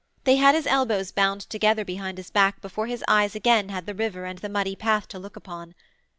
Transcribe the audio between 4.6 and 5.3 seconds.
path to